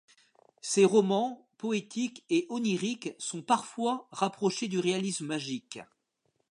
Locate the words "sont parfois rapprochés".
3.19-4.67